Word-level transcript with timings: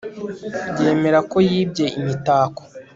Yemera 0.83 1.19
ko 1.31 1.37
yibye 1.49 1.85
imitako 1.99 2.61